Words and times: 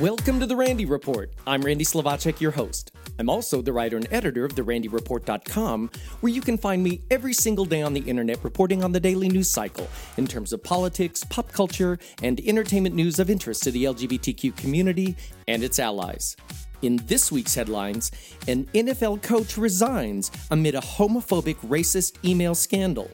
Welcome 0.00 0.40
to 0.40 0.46
the 0.46 0.56
Randy 0.56 0.86
Report. 0.86 1.30
I'm 1.46 1.60
Randy 1.60 1.84
Slovacek, 1.84 2.40
your 2.40 2.52
host. 2.52 2.90
I'm 3.18 3.28
also 3.28 3.60
the 3.60 3.74
writer 3.74 3.98
and 3.98 4.08
editor 4.10 4.46
of 4.46 4.54
therandyreport.com, 4.54 5.90
where 6.20 6.32
you 6.32 6.40
can 6.40 6.56
find 6.56 6.82
me 6.82 7.02
every 7.10 7.34
single 7.34 7.66
day 7.66 7.82
on 7.82 7.92
the 7.92 8.00
internet 8.00 8.42
reporting 8.42 8.82
on 8.82 8.92
the 8.92 9.00
daily 9.00 9.28
news 9.28 9.50
cycle 9.50 9.86
in 10.16 10.26
terms 10.26 10.54
of 10.54 10.64
politics, 10.64 11.22
pop 11.24 11.52
culture, 11.52 11.98
and 12.22 12.40
entertainment 12.40 12.94
news 12.94 13.18
of 13.18 13.28
interest 13.28 13.62
to 13.64 13.70
the 13.70 13.84
LGBTQ 13.84 14.56
community 14.56 15.16
and 15.48 15.62
its 15.62 15.78
allies. 15.78 16.34
In 16.80 16.96
this 17.04 17.30
week's 17.30 17.54
headlines, 17.54 18.10
an 18.48 18.64
NFL 18.72 19.20
coach 19.20 19.58
resigns 19.58 20.30
amid 20.50 20.76
a 20.76 20.80
homophobic 20.80 21.56
racist 21.56 22.24
email 22.24 22.54
scandal. 22.54 23.10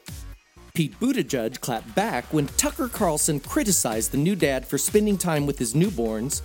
Pete 0.73 1.01
Buttigieg 1.01 1.59
clapped 1.59 1.93
back 1.97 2.33
when 2.33 2.47
Tucker 2.47 2.87
Carlson 2.87 3.41
criticized 3.41 4.13
the 4.13 4.19
new 4.19 4.37
dad 4.37 4.65
for 4.65 4.79
spending 4.79 5.19
time 5.19 5.47
with 5.47 5.59
his 5.59 5.75
newborns. 5.75 6.43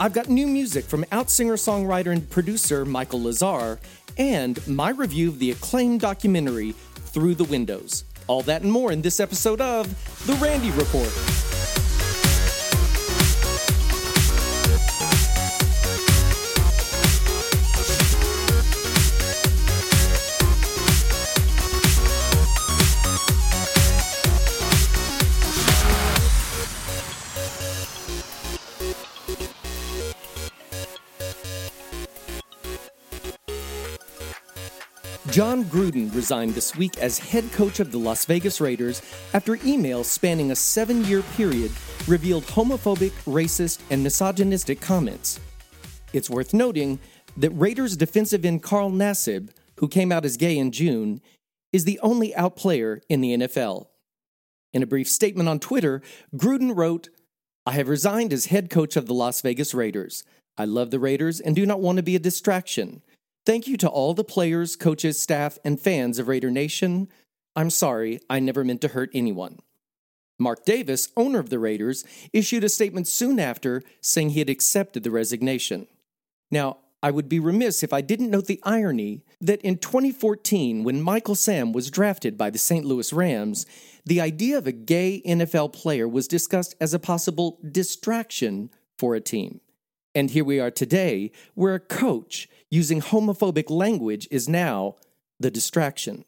I've 0.00 0.12
got 0.12 0.28
new 0.28 0.46
music 0.46 0.84
from 0.84 1.04
out 1.12 1.30
singer 1.30 1.54
songwriter 1.54 2.12
and 2.12 2.28
producer 2.28 2.84
Michael 2.84 3.22
Lazar, 3.22 3.78
and 4.18 4.66
my 4.66 4.90
review 4.90 5.28
of 5.28 5.38
the 5.38 5.50
acclaimed 5.50 6.00
documentary 6.00 6.72
Through 6.72 7.36
the 7.36 7.44
Windows. 7.44 8.04
All 8.26 8.42
that 8.42 8.62
and 8.62 8.72
more 8.72 8.92
in 8.92 9.02
this 9.02 9.20
episode 9.20 9.60
of 9.60 9.86
The 10.26 10.34
Randy 10.34 10.70
Report. 10.70 11.51
Jon 35.32 35.64
Gruden 35.64 36.14
resigned 36.14 36.52
this 36.52 36.76
week 36.76 36.98
as 36.98 37.18
head 37.18 37.50
coach 37.52 37.80
of 37.80 37.90
the 37.90 37.96
Las 37.96 38.26
Vegas 38.26 38.60
Raiders 38.60 39.00
after 39.32 39.56
emails 39.56 40.04
spanning 40.04 40.50
a 40.50 40.54
seven 40.54 41.02
year 41.06 41.22
period 41.22 41.72
revealed 42.06 42.44
homophobic, 42.44 43.12
racist, 43.24 43.80
and 43.88 44.02
misogynistic 44.02 44.82
comments. 44.82 45.40
It's 46.12 46.28
worth 46.28 46.52
noting 46.52 46.98
that 47.38 47.48
Raiders 47.52 47.96
defensive 47.96 48.44
end 48.44 48.62
Carl 48.62 48.90
Nassib, 48.90 49.48
who 49.78 49.88
came 49.88 50.12
out 50.12 50.26
as 50.26 50.36
gay 50.36 50.58
in 50.58 50.70
June, 50.70 51.22
is 51.72 51.86
the 51.86 51.98
only 52.00 52.34
out 52.34 52.54
player 52.54 53.00
in 53.08 53.22
the 53.22 53.34
NFL. 53.34 53.86
In 54.74 54.82
a 54.82 54.86
brief 54.86 55.08
statement 55.08 55.48
on 55.48 55.60
Twitter, 55.60 56.02
Gruden 56.36 56.76
wrote, 56.76 57.08
I 57.64 57.72
have 57.72 57.88
resigned 57.88 58.34
as 58.34 58.46
head 58.46 58.68
coach 58.68 58.96
of 58.96 59.06
the 59.06 59.14
Las 59.14 59.40
Vegas 59.40 59.72
Raiders. 59.72 60.24
I 60.58 60.66
love 60.66 60.90
the 60.90 61.00
Raiders 61.00 61.40
and 61.40 61.56
do 61.56 61.64
not 61.64 61.80
want 61.80 61.96
to 61.96 62.02
be 62.02 62.16
a 62.16 62.18
distraction. 62.18 63.00
Thank 63.44 63.66
you 63.66 63.76
to 63.78 63.88
all 63.88 64.14
the 64.14 64.24
players, 64.24 64.76
coaches, 64.76 65.20
staff, 65.20 65.58
and 65.64 65.80
fans 65.80 66.18
of 66.18 66.28
Raider 66.28 66.50
Nation. 66.50 67.08
I'm 67.56 67.70
sorry, 67.70 68.20
I 68.30 68.38
never 68.38 68.62
meant 68.62 68.80
to 68.82 68.88
hurt 68.88 69.10
anyone. 69.12 69.58
Mark 70.38 70.64
Davis, 70.64 71.08
owner 71.16 71.38
of 71.38 71.50
the 71.50 71.58
Raiders, 71.58 72.04
issued 72.32 72.64
a 72.64 72.68
statement 72.68 73.08
soon 73.08 73.40
after 73.40 73.82
saying 74.00 74.30
he 74.30 74.38
had 74.38 74.50
accepted 74.50 75.02
the 75.02 75.10
resignation. 75.10 75.86
Now, 76.50 76.78
I 77.02 77.10
would 77.10 77.28
be 77.28 77.40
remiss 77.40 77.82
if 77.82 77.92
I 77.92 78.00
didn't 78.00 78.30
note 78.30 78.46
the 78.46 78.60
irony 78.62 79.24
that 79.40 79.60
in 79.62 79.78
2014, 79.78 80.84
when 80.84 81.02
Michael 81.02 81.34
Sam 81.34 81.72
was 81.72 81.90
drafted 81.90 82.38
by 82.38 82.48
the 82.48 82.58
St. 82.58 82.84
Louis 82.84 83.12
Rams, 83.12 83.66
the 84.04 84.20
idea 84.20 84.56
of 84.56 84.68
a 84.68 84.72
gay 84.72 85.20
NFL 85.26 85.72
player 85.72 86.06
was 86.06 86.28
discussed 86.28 86.76
as 86.80 86.94
a 86.94 87.00
possible 87.00 87.58
distraction 87.68 88.70
for 88.96 89.16
a 89.16 89.20
team. 89.20 89.60
And 90.14 90.30
here 90.30 90.44
we 90.44 90.60
are 90.60 90.70
today, 90.70 91.32
where 91.54 91.74
a 91.74 91.80
coach 91.80 92.48
using 92.70 93.00
homophobic 93.00 93.70
language 93.70 94.28
is 94.30 94.48
now 94.48 94.96
the 95.40 95.50
distraction. 95.50 96.24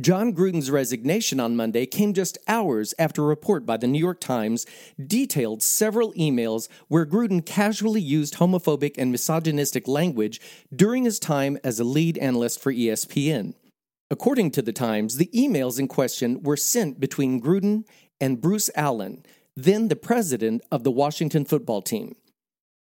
Jon 0.00 0.34
Gruden's 0.34 0.72
resignation 0.72 1.38
on 1.38 1.54
Monday 1.54 1.86
came 1.86 2.14
just 2.14 2.36
hours 2.48 2.94
after 2.98 3.22
a 3.22 3.26
report 3.26 3.64
by 3.64 3.76
the 3.76 3.86
New 3.86 4.00
York 4.00 4.20
Times 4.20 4.66
detailed 5.00 5.62
several 5.62 6.12
emails 6.14 6.68
where 6.88 7.06
Gruden 7.06 7.46
casually 7.46 8.00
used 8.00 8.34
homophobic 8.34 8.96
and 8.98 9.12
misogynistic 9.12 9.86
language 9.86 10.40
during 10.74 11.04
his 11.04 11.20
time 11.20 11.56
as 11.62 11.78
a 11.78 11.84
lead 11.84 12.18
analyst 12.18 12.60
for 12.60 12.72
ESPN. 12.72 13.54
According 14.10 14.50
to 14.52 14.62
the 14.62 14.72
Times, 14.72 15.16
the 15.16 15.30
emails 15.32 15.78
in 15.78 15.86
question 15.86 16.42
were 16.42 16.56
sent 16.56 16.98
between 16.98 17.40
Gruden 17.40 17.84
and 18.20 18.40
Bruce 18.40 18.70
Allen, 18.74 19.24
then 19.54 19.86
the 19.86 19.96
president 19.96 20.62
of 20.72 20.82
the 20.82 20.90
Washington 20.90 21.44
football 21.44 21.82
team. 21.82 22.16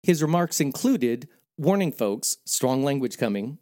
His 0.04 0.20
remarks 0.20 0.60
included 0.60 1.28
warning 1.56 1.90
folks, 1.90 2.36
strong 2.44 2.84
language 2.84 3.16
coming, 3.16 3.56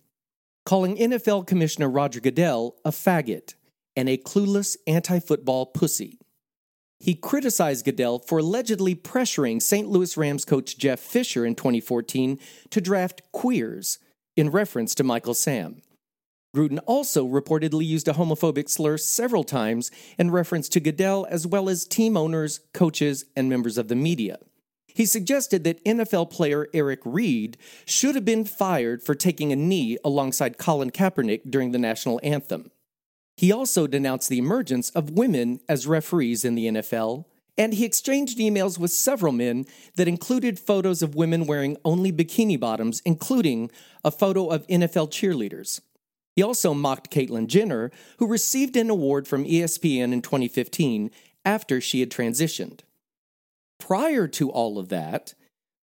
calling 0.67 0.97
NFL 0.97 1.47
Commissioner 1.47 1.89
Roger 1.89 2.19
Goodell 2.19 2.75
a 2.85 2.91
faggot 2.91 3.55
and 3.95 4.09
a 4.09 4.17
clueless 4.17 4.77
anti 4.89 5.21
football 5.21 5.67
pussy. 5.67 6.19
He 6.99 7.15
criticized 7.15 7.85
Goodell 7.85 8.19
for 8.19 8.39
allegedly 8.39 8.97
pressuring 8.97 9.63
St. 9.63 9.87
Louis 9.87 10.17
Rams 10.17 10.45
coach 10.45 10.77
Jeff 10.77 10.99
Fisher 10.99 11.47
in 11.47 11.55
2014 11.55 12.41
to 12.71 12.81
draft 12.81 13.23
queers 13.31 14.01
in 14.37 14.51
reference 14.51 14.97
to 14.97 15.05
Michael 15.05 15.35
Sam. 15.35 15.81
Gruden 16.57 16.81
also 16.87 17.25
reportedly 17.25 17.87
used 17.87 18.09
a 18.09 18.15
homophobic 18.15 18.69
slur 18.69 18.99
several 18.99 19.45
times 19.45 19.93
in 20.19 20.33
reference 20.33 20.69
to 20.71 20.81
Goodell 20.81 21.25
as 21.31 21.47
well 21.47 21.69
as 21.69 21.87
team 21.87 22.17
owners, 22.17 22.59
coaches, 22.75 23.27
and 23.37 23.49
members 23.49 23.79
of 23.79 23.87
the 23.87 23.95
media. 23.95 24.39
He 24.95 25.07
suggested 25.07 25.65
that 25.65 25.85
NFL 25.85 26.31
player 26.31 26.69
Eric 26.75 27.01
Reid 27.05 27.57
should 27.85 28.15
have 28.15 28.25
been 28.25 28.45
fired 28.45 29.03
for 29.03 29.15
taking 29.15 29.53
a 29.53 29.57
knee 29.57 29.99
alongside 30.05 30.59
Colin 30.59 30.91
Kaepernick 30.91 31.51
during 31.51 31.73
the 31.73 31.79
national 31.79 32.21
anthem. 32.23 32.71
He 33.37 33.51
also 33.51 33.87
denounced 33.87 34.29
the 34.29 34.39
emergence 34.39 34.91
of 34.91 35.11
women 35.11 35.61
as 35.69 35.87
referees 35.87 36.45
in 36.45 36.55
the 36.55 36.67
NFL, 36.67 37.25
and 37.57 37.75
he 37.75 37.85
exchanged 37.85 38.39
emails 38.39 38.79
with 38.79 38.91
several 38.91 39.33
men 39.33 39.67
that 39.97 40.09
included 40.09 40.59
photos 40.59 41.03
of 41.03 41.15
women 41.15 41.47
wearing 41.47 41.77
only 41.85 42.13
bikini 42.13 42.59
bottoms, 42.59 43.03
including 43.05 43.71
a 44.05 44.11
photo 44.11 44.49
of 44.49 44.67
NFL 44.67 45.11
cheerleaders. 45.11 45.81
He 46.35 46.43
also 46.43 46.73
mocked 46.73 47.11
Caitlyn 47.11 47.47
Jenner, 47.47 47.91
who 48.19 48.27
received 48.27 48.77
an 48.77 48.89
award 48.89 49.29
from 49.29 49.45
ESPN 49.45 50.13
in 50.13 50.23
2015 50.23 51.11
after 51.45 51.81
she 51.81 52.01
had 52.01 52.11
transitioned. 52.11 52.81
Prior 53.83 54.29
to 54.29 54.49
all 54.49 54.79
of 54.79 54.91
that, 54.91 55.35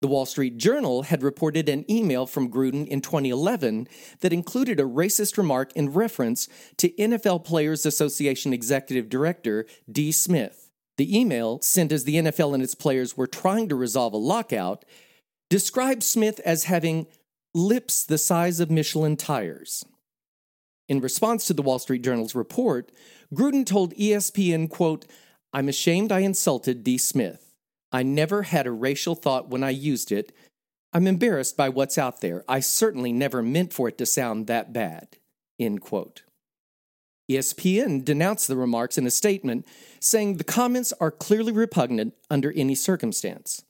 the 0.02 0.08
Wall 0.08 0.26
Street 0.26 0.56
Journal 0.56 1.04
had 1.04 1.22
reported 1.22 1.68
an 1.68 1.84
email 1.92 2.26
from 2.26 2.50
Gruden 2.50 2.88
in 2.88 3.02
2011 3.02 3.90
that 4.22 4.32
included 4.32 4.80
a 4.80 4.84
racist 4.84 5.38
remark 5.38 5.74
in 5.74 5.92
reference 5.92 6.48
to 6.78 6.92
NFL 6.92 7.44
Players 7.44 7.86
Association 7.86 8.54
Executive 8.54 9.10
Director 9.10 9.66
D. 9.92 10.14
Smith. 10.14 10.70
The 10.98 11.20
email, 11.20 11.60
sent 11.62 11.92
as 11.92 12.06
the 12.06 12.16
NFL 12.16 12.54
and 12.54 12.64
its 12.64 12.74
players 12.74 13.18
were 13.18 13.28
trying 13.28 13.68
to 13.68 13.76
resolve 13.76 14.14
a 14.14 14.18
lockout, 14.18 14.86
described 15.50 16.02
Smith 16.02 16.40
as 16.46 16.64
having 16.64 17.06
lips 17.54 18.06
the 18.06 18.18
size 18.18 18.62
of 18.62 18.72
Michelin 18.72 19.18
tires. 19.18 19.84
In 20.88 21.02
response 21.02 21.46
to 21.48 21.54
the 21.54 21.62
Wall 21.62 21.80
Street 21.80 22.02
Journal's 22.02 22.34
report, 22.34 22.94
Gruden 23.36 23.66
told 23.66 23.94
ESPN, 23.96 24.70
quote, 24.70 25.06
I'm 25.52 25.68
ashamed 25.68 26.14
I 26.14 26.20
insulted 26.20 26.86
D. 26.86 26.98
Smith. 26.98 27.49
I 27.92 28.04
never 28.04 28.44
had 28.44 28.68
a 28.68 28.72
racial 28.72 29.16
thought 29.16 29.50
when 29.50 29.64
I 29.64 29.72
used 29.72 30.12
it. 30.12 30.32
I'm 30.94 31.08
embarrassed 31.08 31.58
by 31.58 31.70
what's 31.70 31.98
out 31.98 32.22
there. 32.22 32.44
I 32.48 32.60
certainly 32.60 33.12
never 33.14 33.42
meant 33.42 33.74
for 33.74 33.88
it 33.90 33.98
to 34.00 34.06
sound 34.06 34.48
that 34.48 34.74
bad. 34.74 35.18
End 35.60 35.82
quote. 35.82 36.24
ESPN 37.30 38.04
denounced 38.04 38.48
the 38.48 38.56
remarks 38.56 38.98
in 38.98 39.06
a 39.06 39.12
statement, 39.12 39.68
saying 40.00 40.38
the 40.38 40.44
comments 40.44 40.94
are 41.00 41.12
clearly 41.12 41.52
repugnant 41.52 42.16
under 42.30 42.52
any 42.54 42.74
circumstance. 42.74 43.64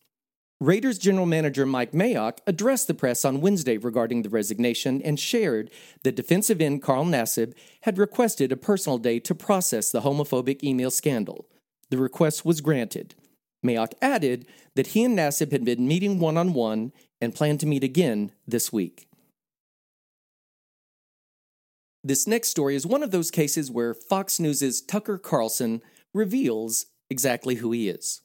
Raiders 0.62 0.98
general 0.98 1.26
manager 1.26 1.66
Mike 1.66 1.94
Mayock 1.94 2.40
addressed 2.46 2.88
the 2.88 2.94
press 2.94 3.24
on 3.24 3.40
Wednesday 3.42 3.78
regarding 3.78 4.22
the 4.22 4.30
resignation 4.30 5.02
and 5.02 5.18
shared 5.18 5.72
that 6.04 6.18
defensive 6.18 6.62
end 6.62 6.82
Carl 6.82 7.06
Nassib 7.06 7.54
had 7.82 7.98
requested 7.98 8.52
a 8.52 8.58
personal 8.58 8.98
day 8.98 9.20
to 9.20 9.34
process 9.34 9.90
the 9.90 10.02
homophobic 10.02 10.62
email 10.62 10.92
scandal. 10.92 11.48
The 11.90 11.98
request 11.98 12.46
was 12.46 12.60
granted. 12.60 13.16
Mayock 13.66 13.94
added 14.02 14.46
that 14.76 14.88
he 14.88 15.04
and 15.04 15.18
Nassib 15.18 15.52
had 15.52 15.66
been 15.66 15.88
meeting 15.88 16.20
one 16.20 16.38
on 16.38 16.54
one 16.54 16.94
and 17.20 17.36
planned 17.36 17.60
to 17.62 17.66
meet 17.66 17.84
again 17.84 18.32
this 18.48 18.72
week. 18.72 19.08
This 22.04 22.26
next 22.26 22.50
story 22.50 22.76
is 22.76 22.86
one 22.86 23.04
of 23.04 23.12
those 23.12 23.30
cases 23.30 23.70
where 23.70 23.94
Fox 23.94 24.40
News' 24.40 24.82
Tucker 24.82 25.18
Carlson 25.18 25.82
reveals 26.14 26.86
exactly 27.10 27.56
who 27.56 27.72
he 27.72 27.90
is. 27.90 28.22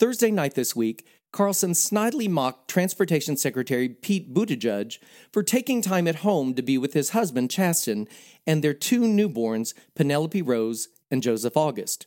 Thursday 0.00 0.30
night 0.30 0.54
this 0.54 0.74
week, 0.74 1.06
Carlson 1.32 1.72
snidely 1.72 2.30
mocked 2.30 2.70
Transportation 2.70 3.36
Secretary 3.36 3.88
Pete 3.88 4.32
Buttigieg 4.32 4.98
for 5.32 5.42
taking 5.42 5.82
time 5.82 6.06
at 6.06 6.16
home 6.16 6.54
to 6.54 6.62
be 6.62 6.78
with 6.78 6.92
his 6.92 7.10
husband, 7.10 7.50
Chasten, 7.50 8.08
and 8.46 8.62
their 8.62 8.72
two 8.72 9.00
newborns, 9.00 9.74
Penelope 9.94 10.40
Rose 10.42 10.88
and 11.10 11.22
Joseph 11.22 11.56
August. 11.56 12.06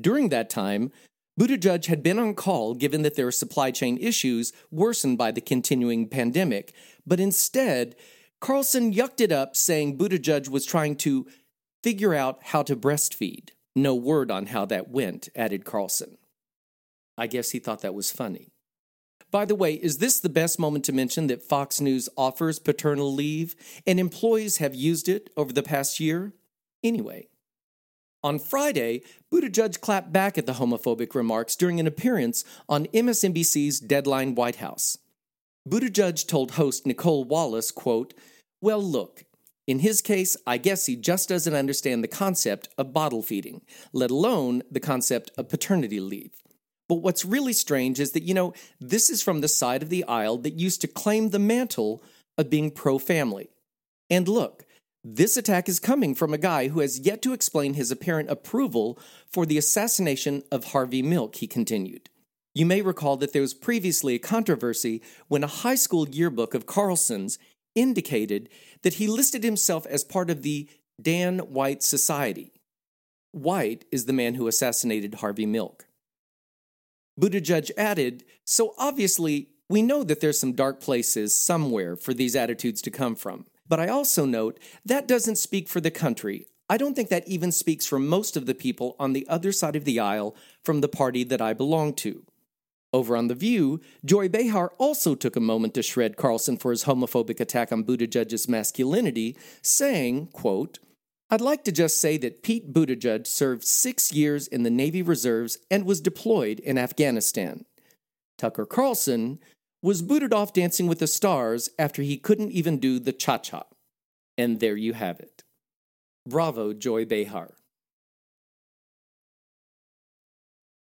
During 0.00 0.30
that 0.30 0.48
time, 0.48 0.90
Buttigieg 1.40 1.86
had 1.86 2.02
been 2.02 2.18
on 2.18 2.34
call 2.34 2.74
given 2.74 3.02
that 3.02 3.16
there 3.16 3.24
their 3.24 3.32
supply 3.32 3.70
chain 3.70 3.96
issues 3.98 4.52
worsened 4.70 5.16
by 5.16 5.30
the 5.30 5.40
continuing 5.40 6.08
pandemic, 6.08 6.74
but 7.06 7.20
instead, 7.20 7.96
Carlson 8.40 8.92
yucked 8.92 9.20
it 9.20 9.32
up 9.32 9.56
saying 9.56 9.96
Buttigieg 9.96 10.48
was 10.48 10.66
trying 10.66 10.96
to 10.96 11.26
figure 11.82 12.14
out 12.14 12.40
how 12.42 12.62
to 12.62 12.76
breastfeed. 12.76 13.50
No 13.74 13.94
word 13.94 14.30
on 14.30 14.46
how 14.46 14.66
that 14.66 14.90
went, 14.90 15.28
added 15.34 15.64
Carlson. 15.64 16.18
I 17.16 17.26
guess 17.26 17.50
he 17.50 17.58
thought 17.58 17.80
that 17.80 17.94
was 17.94 18.10
funny. 18.10 18.52
By 19.30 19.46
the 19.46 19.54
way, 19.54 19.74
is 19.74 19.98
this 19.98 20.20
the 20.20 20.28
best 20.28 20.58
moment 20.58 20.84
to 20.84 20.92
mention 20.92 21.28
that 21.28 21.42
Fox 21.42 21.80
News 21.80 22.08
offers 22.18 22.58
paternal 22.58 23.12
leave 23.14 23.56
and 23.86 23.98
employees 23.98 24.58
have 24.58 24.74
used 24.74 25.08
it 25.08 25.30
over 25.36 25.54
the 25.54 25.62
past 25.62 25.98
year? 25.98 26.34
Anyway, 26.84 27.28
on 28.22 28.38
Friday, 28.38 29.02
Buttigieg 29.32 29.80
clapped 29.80 30.12
back 30.12 30.38
at 30.38 30.46
the 30.46 30.54
homophobic 30.54 31.14
remarks 31.14 31.56
during 31.56 31.80
an 31.80 31.86
appearance 31.86 32.44
on 32.68 32.86
MSNBC's 32.86 33.80
Deadline 33.80 34.34
White 34.34 34.56
House. 34.56 34.96
Buttigieg 35.68 36.26
told 36.26 36.52
host 36.52 36.86
Nicolle 36.86 37.24
Wallace, 37.24 37.70
quote, 37.70 38.14
Well, 38.60 38.82
look, 38.82 39.24
in 39.66 39.78
his 39.78 40.00
case, 40.00 40.36
I 40.46 40.58
guess 40.58 40.86
he 40.86 40.96
just 40.96 41.28
doesn't 41.28 41.54
understand 41.54 42.02
the 42.02 42.08
concept 42.08 42.68
of 42.76 42.92
bottle 42.92 43.22
feeding, 43.22 43.62
let 43.92 44.10
alone 44.10 44.62
the 44.70 44.80
concept 44.80 45.30
of 45.38 45.48
paternity 45.48 46.00
leave. 46.00 46.32
But 46.88 46.96
what's 46.96 47.24
really 47.24 47.52
strange 47.52 48.00
is 48.00 48.12
that, 48.12 48.24
you 48.24 48.34
know, 48.34 48.54
this 48.80 49.08
is 49.08 49.22
from 49.22 49.40
the 49.40 49.48
side 49.48 49.82
of 49.82 49.88
the 49.88 50.04
aisle 50.04 50.36
that 50.38 50.58
used 50.58 50.80
to 50.80 50.88
claim 50.88 51.30
the 51.30 51.38
mantle 51.38 52.02
of 52.36 52.50
being 52.50 52.70
pro 52.70 52.98
family. 52.98 53.50
And 54.10 54.26
look, 54.26 54.66
this 55.04 55.36
attack 55.36 55.68
is 55.68 55.80
coming 55.80 56.14
from 56.14 56.32
a 56.32 56.38
guy 56.38 56.68
who 56.68 56.80
has 56.80 57.00
yet 57.00 57.22
to 57.22 57.32
explain 57.32 57.74
his 57.74 57.90
apparent 57.90 58.30
approval 58.30 58.98
for 59.30 59.44
the 59.44 59.58
assassination 59.58 60.44
of 60.52 60.66
Harvey 60.66 61.02
Milk, 61.02 61.36
he 61.36 61.46
continued. 61.46 62.08
You 62.54 62.66
may 62.66 62.82
recall 62.82 63.16
that 63.16 63.32
there 63.32 63.42
was 63.42 63.54
previously 63.54 64.14
a 64.14 64.20
controversy 64.20 65.02
when 65.28 65.42
a 65.42 65.48
high 65.48 65.74
school 65.74 66.08
yearbook 66.08 66.54
of 66.54 66.66
Carlson's 66.66 67.38
indicated 67.74 68.48
that 68.82 68.94
he 68.94 69.06
listed 69.06 69.42
himself 69.42 69.86
as 69.86 70.04
part 70.04 70.30
of 70.30 70.42
the 70.42 70.68
Dan 71.00 71.38
White 71.38 71.82
Society. 71.82 72.52
White 73.32 73.86
is 73.90 74.04
the 74.04 74.12
man 74.12 74.34
who 74.34 74.46
assassinated 74.46 75.16
Harvey 75.16 75.46
Milk. 75.46 75.86
Buttigieg 77.18 77.70
added, 77.76 78.24
So 78.44 78.74
obviously, 78.78 79.48
we 79.68 79.82
know 79.82 80.04
that 80.04 80.20
there's 80.20 80.38
some 80.38 80.52
dark 80.52 80.80
places 80.80 81.34
somewhere 81.34 81.96
for 81.96 82.12
these 82.12 82.36
attitudes 82.36 82.82
to 82.82 82.90
come 82.90 83.14
from. 83.14 83.46
But 83.72 83.80
I 83.80 83.88
also 83.88 84.26
note 84.26 84.58
that 84.84 85.08
doesn't 85.08 85.36
speak 85.36 85.66
for 85.66 85.80
the 85.80 85.90
country. 85.90 86.44
I 86.68 86.76
don't 86.76 86.92
think 86.92 87.08
that 87.08 87.26
even 87.26 87.50
speaks 87.50 87.86
for 87.86 87.98
most 87.98 88.36
of 88.36 88.44
the 88.44 88.54
people 88.54 88.96
on 88.98 89.14
the 89.14 89.26
other 89.30 89.50
side 89.50 89.76
of 89.76 89.86
the 89.86 89.98
aisle 89.98 90.36
from 90.62 90.82
the 90.82 90.90
party 90.90 91.24
that 91.24 91.40
I 91.40 91.54
belong 91.54 91.94
to. 91.94 92.22
Over 92.92 93.16
on 93.16 93.28
The 93.28 93.34
View, 93.34 93.80
Joy 94.04 94.28
Behar 94.28 94.74
also 94.76 95.14
took 95.14 95.36
a 95.36 95.40
moment 95.40 95.72
to 95.72 95.82
shred 95.82 96.18
Carlson 96.18 96.58
for 96.58 96.70
his 96.70 96.84
homophobic 96.84 97.40
attack 97.40 97.72
on 97.72 97.82
Buttigieg's 97.82 98.46
masculinity, 98.46 99.38
saying, 99.62 100.26
quote, 100.34 100.78
I'd 101.30 101.40
like 101.40 101.64
to 101.64 101.72
just 101.72 101.98
say 101.98 102.18
that 102.18 102.42
Pete 102.42 102.74
Buttigieg 102.74 103.26
served 103.26 103.64
six 103.64 104.12
years 104.12 104.48
in 104.48 104.64
the 104.64 104.70
Navy 104.70 105.00
Reserves 105.00 105.56
and 105.70 105.86
was 105.86 106.02
deployed 106.02 106.60
in 106.60 106.76
Afghanistan. 106.76 107.64
Tucker 108.36 108.66
Carlson 108.66 109.38
was 109.82 110.00
booted 110.00 110.32
off 110.32 110.52
Dancing 110.52 110.86
with 110.86 111.00
the 111.00 111.06
Stars 111.06 111.68
after 111.78 112.02
he 112.02 112.16
couldn't 112.16 112.52
even 112.52 112.78
do 112.78 112.98
the 112.98 113.12
cha 113.12 113.38
cha. 113.38 113.64
And 114.38 114.60
there 114.60 114.76
you 114.76 114.92
have 114.92 115.18
it. 115.20 115.42
Bravo, 116.26 116.72
Joy 116.72 117.04
Behar. 117.04 117.54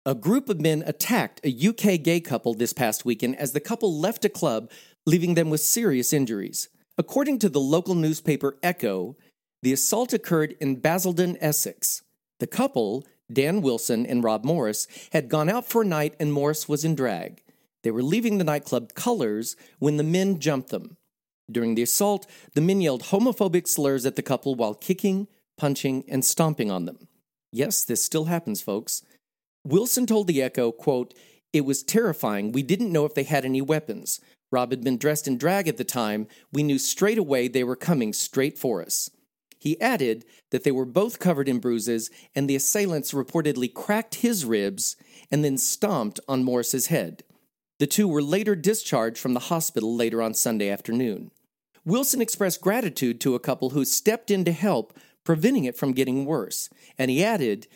A 0.04 0.14
group 0.14 0.48
of 0.48 0.60
men 0.60 0.84
attacked 0.86 1.40
a 1.42 1.68
UK 1.68 2.00
gay 2.00 2.20
couple 2.20 2.54
this 2.54 2.72
past 2.72 3.04
weekend 3.04 3.34
as 3.36 3.50
the 3.50 3.60
couple 3.60 3.98
left 3.98 4.24
a 4.24 4.28
club, 4.28 4.70
leaving 5.04 5.34
them 5.34 5.50
with 5.50 5.60
serious 5.60 6.12
injuries. 6.12 6.68
According 6.96 7.40
to 7.40 7.48
the 7.48 7.60
local 7.60 7.96
newspaper 7.96 8.56
Echo, 8.62 9.16
the 9.62 9.72
assault 9.72 10.12
occurred 10.12 10.54
in 10.60 10.76
Basildon, 10.76 11.36
Essex. 11.40 12.02
The 12.38 12.46
couple, 12.46 13.04
Dan 13.32 13.62
Wilson 13.62 14.06
and 14.06 14.22
Rob 14.22 14.44
Morris, 14.44 14.86
had 15.10 15.28
gone 15.28 15.48
out 15.48 15.66
for 15.66 15.82
a 15.82 15.84
night 15.86 16.14
and 16.20 16.32
Morris 16.32 16.68
was 16.68 16.84
in 16.84 16.94
drag. 16.94 17.42
They 17.86 17.92
were 17.92 18.02
leaving 18.02 18.38
the 18.38 18.42
nightclub 18.44 18.94
Colors 18.94 19.54
when 19.78 19.96
the 19.96 20.02
men 20.02 20.40
jumped 20.40 20.70
them. 20.70 20.96
During 21.48 21.76
the 21.76 21.84
assault, 21.84 22.26
the 22.52 22.60
men 22.60 22.80
yelled 22.80 23.04
homophobic 23.04 23.68
slurs 23.68 24.04
at 24.04 24.16
the 24.16 24.22
couple 24.22 24.56
while 24.56 24.74
kicking, 24.74 25.28
punching, 25.56 26.02
and 26.08 26.24
stomping 26.24 26.68
on 26.68 26.86
them. 26.86 27.06
Yes, 27.52 27.84
this 27.84 28.04
still 28.04 28.24
happens, 28.24 28.60
folks. 28.60 29.02
Wilson 29.64 30.04
told 30.04 30.26
the 30.26 30.42
Echo, 30.42 30.72
quote, 30.72 31.14
It 31.52 31.60
was 31.60 31.84
terrifying. 31.84 32.50
We 32.50 32.64
didn't 32.64 32.90
know 32.90 33.04
if 33.04 33.14
they 33.14 33.22
had 33.22 33.44
any 33.44 33.62
weapons. 33.62 34.20
Rob 34.50 34.72
had 34.72 34.82
been 34.82 34.98
dressed 34.98 35.28
in 35.28 35.38
drag 35.38 35.68
at 35.68 35.76
the 35.76 35.84
time. 35.84 36.26
We 36.52 36.64
knew 36.64 36.80
straight 36.80 37.18
away 37.18 37.46
they 37.46 37.62
were 37.62 37.76
coming 37.76 38.12
straight 38.12 38.58
for 38.58 38.82
us. 38.82 39.10
He 39.60 39.80
added 39.80 40.24
that 40.50 40.64
they 40.64 40.72
were 40.72 40.84
both 40.84 41.20
covered 41.20 41.48
in 41.48 41.60
bruises, 41.60 42.10
and 42.34 42.50
the 42.50 42.56
assailants 42.56 43.12
reportedly 43.12 43.72
cracked 43.72 44.16
his 44.16 44.44
ribs 44.44 44.96
and 45.30 45.44
then 45.44 45.56
stomped 45.56 46.18
on 46.26 46.42
Morris's 46.42 46.88
head. 46.88 47.22
The 47.78 47.86
two 47.86 48.08
were 48.08 48.22
later 48.22 48.56
discharged 48.56 49.18
from 49.18 49.34
the 49.34 49.40
hospital 49.40 49.94
later 49.94 50.22
on 50.22 50.34
Sunday 50.34 50.70
afternoon. 50.70 51.30
Wilson 51.84 52.20
expressed 52.20 52.60
gratitude 52.60 53.20
to 53.20 53.34
a 53.34 53.40
couple 53.40 53.70
who 53.70 53.84
stepped 53.84 54.30
in 54.30 54.44
to 54.44 54.52
help, 54.52 54.96
preventing 55.24 55.64
it 55.64 55.76
from 55.76 55.92
getting 55.92 56.24
worse, 56.24 56.70
and 56.98 57.10
he 57.10 57.22
added, 57.22 57.66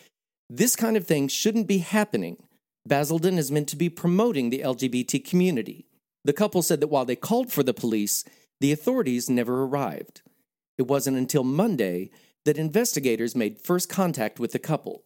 This 0.49 0.75
kind 0.75 0.97
of 0.97 1.05
thing 1.05 1.27
shouldn't 1.27 1.67
be 1.67 1.79
happening. 1.79 2.43
Basildon 2.87 3.37
is 3.37 3.51
meant 3.51 3.67
to 3.69 3.75
be 3.75 3.89
promoting 3.89 4.49
the 4.49 4.63
LGBT 4.65 5.23
community. 5.23 5.85
The 6.23 6.33
couple 6.33 6.61
said 6.61 6.79
that 6.81 6.87
while 6.87 7.05
they 7.05 7.15
called 7.15 7.51
for 7.51 7.63
the 7.63 7.73
police, 7.73 8.23
the 8.59 8.71
authorities 8.71 9.29
never 9.29 9.63
arrived. 9.63 10.21
It 10.77 10.87
wasn't 10.87 11.17
until 11.17 11.43
Monday 11.43 12.09
that 12.45 12.57
investigators 12.57 13.35
made 13.35 13.61
first 13.61 13.87
contact 13.87 14.39
with 14.39 14.51
the 14.51 14.59
couple. 14.59 15.03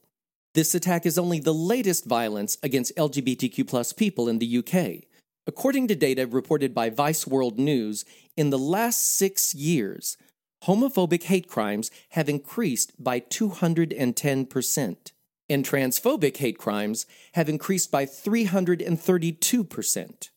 This 0.55 0.73
attack 0.73 1.05
is 1.05 1.17
only 1.17 1.41
the 1.41 1.53
latest 1.53 2.05
violence 2.05 2.57
against 2.63 2.95
LGBTQ 2.95 3.97
people 3.97 4.29
in 4.29 4.39
the 4.39 4.59
UK. 4.59 5.03
According 5.45 5.89
to 5.89 5.95
data 5.95 6.25
reported 6.25 6.73
by 6.73 6.89
Vice 6.89 7.27
World 7.27 7.59
News, 7.59 8.05
in 8.37 8.51
the 8.51 8.57
last 8.57 9.17
six 9.17 9.53
years, 9.53 10.15
homophobic 10.63 11.24
hate 11.24 11.50
crimes 11.50 11.91
have 12.12 12.29
increased 12.29 12.93
by 12.97 13.19
210%, 13.19 15.12
and 15.50 15.65
transphobic 15.65 16.38
hate 16.38 16.57
crimes 16.57 17.05
have 17.33 17.50
increased 17.50 17.91
by 17.91 18.05
332%. 18.05 20.29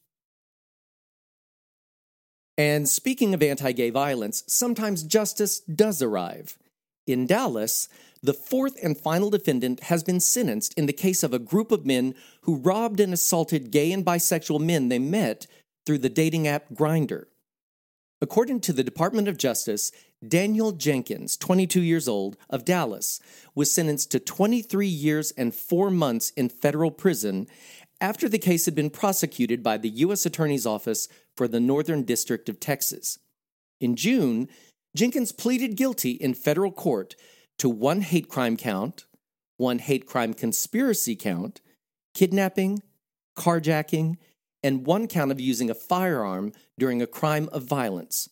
And 2.56 2.88
speaking 2.88 3.34
of 3.34 3.42
anti 3.44 3.70
gay 3.70 3.90
violence, 3.90 4.42
sometimes 4.48 5.04
justice 5.04 5.60
does 5.60 6.02
arrive. 6.02 6.58
In 7.06 7.28
Dallas, 7.28 7.88
the 8.22 8.34
fourth 8.34 8.76
and 8.82 8.98
final 8.98 9.30
defendant 9.30 9.84
has 9.84 10.02
been 10.02 10.20
sentenced 10.20 10.74
in 10.74 10.86
the 10.86 10.92
case 10.92 11.22
of 11.22 11.32
a 11.32 11.38
group 11.38 11.70
of 11.70 11.86
men 11.86 12.14
who 12.42 12.56
robbed 12.56 13.00
and 13.00 13.12
assaulted 13.12 13.70
gay 13.70 13.92
and 13.92 14.04
bisexual 14.04 14.60
men 14.60 14.88
they 14.88 14.98
met 14.98 15.46
through 15.86 15.98
the 15.98 16.08
dating 16.08 16.46
app 16.46 16.68
Grindr. 16.74 17.24
According 18.20 18.60
to 18.62 18.72
the 18.72 18.82
Department 18.82 19.28
of 19.28 19.38
Justice, 19.38 19.92
Daniel 20.26 20.72
Jenkins, 20.72 21.36
22 21.36 21.80
years 21.80 22.08
old, 22.08 22.36
of 22.50 22.64
Dallas, 22.64 23.20
was 23.54 23.70
sentenced 23.70 24.10
to 24.10 24.18
23 24.18 24.88
years 24.88 25.30
and 25.32 25.54
4 25.54 25.90
months 25.90 26.30
in 26.30 26.48
federal 26.48 26.90
prison 26.90 27.46
after 28.00 28.28
the 28.28 28.38
case 28.38 28.64
had 28.64 28.74
been 28.74 28.90
prosecuted 28.90 29.62
by 29.62 29.76
the 29.76 29.88
U.S. 29.88 30.26
Attorney's 30.26 30.66
Office 30.66 31.08
for 31.36 31.46
the 31.46 31.60
Northern 31.60 32.02
District 32.02 32.48
of 32.48 32.58
Texas. 32.58 33.20
In 33.80 33.94
June, 33.94 34.48
Jenkins 34.96 35.30
pleaded 35.30 35.76
guilty 35.76 36.12
in 36.12 36.34
federal 36.34 36.72
court 36.72 37.14
to 37.58 37.68
one 37.68 38.00
hate 38.00 38.28
crime 38.28 38.56
count, 38.56 39.06
one 39.56 39.78
hate 39.78 40.06
crime 40.06 40.34
conspiracy 40.34 41.16
count, 41.16 41.60
kidnapping, 42.14 42.82
carjacking, 43.36 44.16
and 44.62 44.86
one 44.86 45.06
count 45.06 45.30
of 45.30 45.40
using 45.40 45.70
a 45.70 45.74
firearm 45.74 46.52
during 46.78 47.00
a 47.00 47.06
crime 47.06 47.48
of 47.52 47.64
violence. 47.64 48.28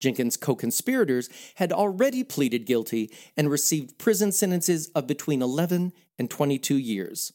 Jenkins' 0.00 0.36
co 0.36 0.54
conspirators 0.54 1.28
had 1.56 1.72
already 1.72 2.24
pleaded 2.24 2.66
guilty 2.66 3.12
and 3.36 3.50
received 3.50 3.98
prison 3.98 4.32
sentences 4.32 4.88
of 4.94 5.06
between 5.06 5.42
11 5.42 5.92
and 6.18 6.30
22 6.30 6.76
years. 6.76 7.32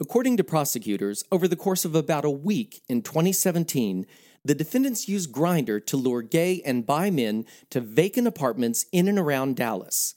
According 0.00 0.36
to 0.36 0.44
prosecutors, 0.44 1.24
over 1.30 1.46
the 1.46 1.56
course 1.56 1.84
of 1.84 1.94
about 1.94 2.24
a 2.24 2.30
week 2.30 2.82
in 2.88 3.02
2017, 3.02 4.06
the 4.44 4.54
defendants 4.54 5.08
used 5.08 5.32
Grindr 5.32 5.84
to 5.86 5.96
lure 5.96 6.22
gay 6.22 6.60
and 6.64 6.84
bi 6.84 7.10
men 7.10 7.46
to 7.70 7.80
vacant 7.80 8.26
apartments 8.26 8.84
in 8.92 9.08
and 9.08 9.18
around 9.18 9.56
Dallas. 9.56 10.14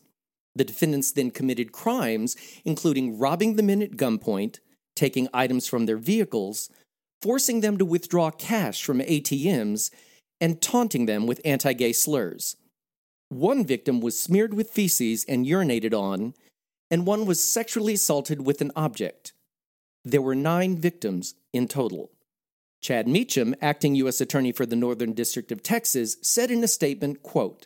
The 0.55 0.65
defendants 0.65 1.11
then 1.11 1.31
committed 1.31 1.71
crimes, 1.71 2.35
including 2.65 3.17
robbing 3.17 3.55
the 3.55 3.63
men 3.63 3.81
at 3.81 3.91
gunpoint, 3.91 4.59
taking 4.95 5.29
items 5.33 5.67
from 5.67 5.85
their 5.85 5.97
vehicles, 5.97 6.69
forcing 7.21 7.61
them 7.61 7.77
to 7.77 7.85
withdraw 7.85 8.31
cash 8.31 8.83
from 8.83 8.99
ATMs, 8.99 9.91
and 10.41 10.61
taunting 10.61 11.05
them 11.05 11.25
with 11.25 11.41
anti 11.45 11.73
gay 11.73 11.93
slurs. 11.93 12.57
One 13.29 13.65
victim 13.65 14.01
was 14.01 14.19
smeared 14.19 14.53
with 14.53 14.71
feces 14.71 15.25
and 15.25 15.45
urinated 15.45 15.93
on, 15.93 16.33
and 16.89 17.05
one 17.05 17.25
was 17.25 17.43
sexually 17.43 17.93
assaulted 17.93 18.45
with 18.45 18.61
an 18.61 18.71
object. 18.75 19.33
There 20.03 20.21
were 20.21 20.35
nine 20.35 20.77
victims 20.77 21.35
in 21.53 21.67
total. 21.67 22.11
Chad 22.81 23.07
Meacham, 23.07 23.55
acting 23.61 23.95
U.S. 23.95 24.21
Attorney 24.21 24.51
for 24.51 24.65
the 24.65 24.75
Northern 24.75 25.13
District 25.13 25.51
of 25.51 25.63
Texas, 25.63 26.17
said 26.21 26.51
in 26.51 26.63
a 26.63 26.67
statement, 26.67 27.23
quote, 27.23 27.65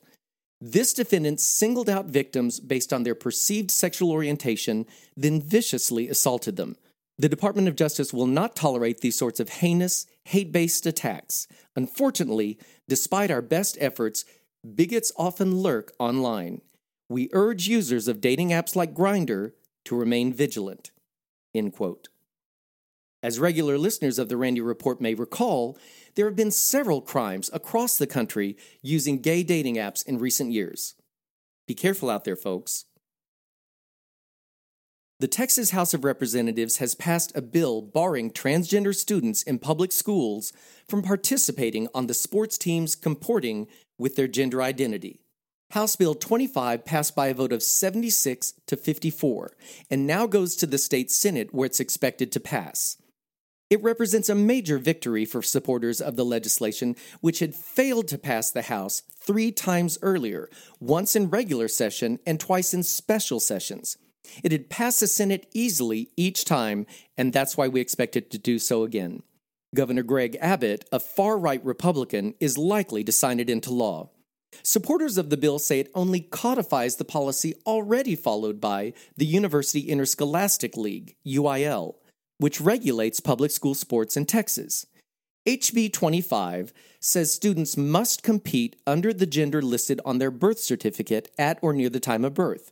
this 0.63 0.93
defendant 0.93 1.39
singled 1.39 1.89
out 1.89 2.05
victims 2.05 2.59
based 2.59 2.93
on 2.93 3.01
their 3.01 3.15
perceived 3.15 3.71
sexual 3.71 4.11
orientation, 4.11 4.85
then 5.17 5.41
viciously 5.41 6.07
assaulted 6.07 6.55
them. 6.55 6.75
The 7.17 7.29
Department 7.29 7.67
of 7.67 7.75
Justice 7.75 8.13
will 8.13 8.27
not 8.27 8.55
tolerate 8.55 9.01
these 9.01 9.17
sorts 9.17 9.39
of 9.39 9.49
heinous, 9.49 10.05
hate 10.25 10.51
based 10.51 10.85
attacks. 10.85 11.47
Unfortunately, 11.75 12.59
despite 12.87 13.31
our 13.31 13.41
best 13.41 13.75
efforts, 13.81 14.23
bigots 14.75 15.11
often 15.17 15.57
lurk 15.57 15.93
online. 15.97 16.61
We 17.09 17.29
urge 17.33 17.67
users 17.67 18.07
of 18.07 18.21
dating 18.21 18.49
apps 18.49 18.75
like 18.75 18.93
Grindr 18.93 19.53
to 19.85 19.95
remain 19.95 20.31
vigilant. 20.31 20.91
End 21.55 21.73
quote. 21.73 22.07
As 23.23 23.39
regular 23.39 23.77
listeners 23.77 24.17
of 24.17 24.29
the 24.29 24.37
Randy 24.37 24.61
Report 24.61 24.99
may 24.99 25.13
recall, 25.13 25.77
there 26.15 26.25
have 26.25 26.35
been 26.35 26.51
several 26.51 27.01
crimes 27.01 27.49
across 27.53 27.97
the 27.97 28.07
country 28.07 28.57
using 28.81 29.21
gay 29.21 29.43
dating 29.43 29.75
apps 29.75 30.05
in 30.05 30.17
recent 30.17 30.51
years. 30.51 30.95
Be 31.67 31.75
careful 31.75 32.09
out 32.09 32.23
there, 32.23 32.35
folks. 32.35 32.85
The 35.19 35.27
Texas 35.27 35.69
House 35.69 35.93
of 35.93 36.03
Representatives 36.03 36.77
has 36.77 36.95
passed 36.95 37.31
a 37.35 37.43
bill 37.43 37.83
barring 37.83 38.31
transgender 38.31 38.95
students 38.95 39.43
in 39.43 39.59
public 39.59 39.91
schools 39.91 40.51
from 40.87 41.03
participating 41.03 41.87
on 41.93 42.07
the 42.07 42.15
sports 42.15 42.57
teams 42.57 42.95
comporting 42.95 43.67
with 43.99 44.15
their 44.15 44.27
gender 44.27 44.63
identity. 44.63 45.21
House 45.69 45.95
Bill 45.95 46.15
25 46.15 46.83
passed 46.85 47.15
by 47.15 47.27
a 47.27 47.35
vote 47.35 47.53
of 47.53 47.61
76 47.61 48.53
to 48.65 48.75
54 48.75 49.55
and 49.91 50.07
now 50.07 50.25
goes 50.25 50.55
to 50.55 50.65
the 50.65 50.79
state 50.79 51.11
Senate 51.11 51.53
where 51.53 51.67
it's 51.67 51.79
expected 51.79 52.31
to 52.31 52.39
pass. 52.39 52.97
It 53.71 53.81
represents 53.81 54.27
a 54.27 54.35
major 54.35 54.77
victory 54.77 55.23
for 55.23 55.41
supporters 55.41 56.01
of 56.01 56.17
the 56.17 56.25
legislation, 56.25 56.97
which 57.21 57.39
had 57.39 57.55
failed 57.55 58.09
to 58.09 58.17
pass 58.17 58.51
the 58.51 58.63
House 58.63 59.01
three 59.17 59.49
times 59.49 59.97
earlier, 60.01 60.49
once 60.81 61.15
in 61.15 61.29
regular 61.29 61.69
session 61.69 62.19
and 62.27 62.37
twice 62.37 62.73
in 62.73 62.83
special 62.83 63.39
sessions. 63.39 63.95
It 64.43 64.51
had 64.51 64.69
passed 64.69 64.99
the 64.99 65.07
Senate 65.07 65.47
easily 65.53 66.09
each 66.17 66.43
time, 66.43 66.85
and 67.17 67.31
that's 67.31 67.55
why 67.55 67.69
we 67.69 67.79
expect 67.79 68.17
it 68.17 68.29
to 68.31 68.37
do 68.37 68.59
so 68.59 68.83
again. 68.83 69.23
Governor 69.73 70.03
Greg 70.03 70.37
Abbott, 70.41 70.83
a 70.91 70.99
far 70.99 71.37
right 71.39 71.63
Republican, 71.63 72.35
is 72.41 72.57
likely 72.57 73.05
to 73.05 73.11
sign 73.13 73.39
it 73.39 73.49
into 73.49 73.71
law. 73.71 74.09
Supporters 74.63 75.17
of 75.17 75.29
the 75.29 75.37
bill 75.37 75.59
say 75.59 75.79
it 75.79 75.91
only 75.95 76.19
codifies 76.19 76.97
the 76.97 77.05
policy 77.05 77.55
already 77.65 78.17
followed 78.17 78.59
by 78.59 78.91
the 79.15 79.25
University 79.25 79.79
Interscholastic 79.89 80.75
League, 80.75 81.15
UIL, 81.25 81.95
which 82.41 82.59
regulates 82.59 83.19
public 83.19 83.51
school 83.51 83.75
sports 83.75 84.17
in 84.17 84.25
Texas. 84.25 84.87
HB 85.47 85.93
25 85.93 86.73
says 86.99 87.31
students 87.31 87.77
must 87.77 88.23
compete 88.23 88.75
under 88.87 89.13
the 89.13 89.27
gender 89.27 89.61
listed 89.61 90.01
on 90.03 90.17
their 90.17 90.31
birth 90.31 90.57
certificate 90.57 91.31
at 91.37 91.59
or 91.61 91.71
near 91.71 91.89
the 91.89 91.99
time 91.99 92.25
of 92.25 92.33
birth. 92.33 92.71